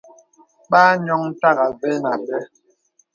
Bà 0.71 0.81
ànioŋ 0.93 1.21
tàgā 1.41 1.67
və̂ 1.79 1.91
nà 2.03 2.09
àbə. 2.17 2.37